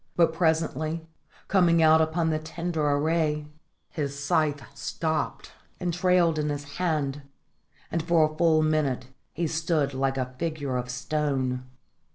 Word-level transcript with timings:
But 0.15 0.33
presently, 0.33 1.05
coming 1.47 1.83
out 1.83 2.01
upon 2.01 2.31
the 2.31 2.39
tender 2.39 2.83
array, 2.89 3.45
his 3.91 4.17
scythe 4.17 4.63
stopped 4.75 5.51
and 5.79 5.93
trailed 5.93 6.39
in 6.39 6.49
his 6.49 6.63
hand, 6.79 7.21
and 7.91 8.01
for 8.01 8.23
a 8.23 8.35
full 8.35 8.63
minute 8.63 9.09
he 9.31 9.45
stood 9.45 9.93
like 9.93 10.17
a 10.17 10.33
figure 10.39 10.75
of 10.75 10.89
stone. 10.89 11.65